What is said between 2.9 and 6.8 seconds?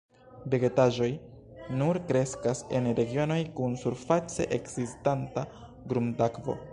regionoj kun surface ekzistanta grundakvo.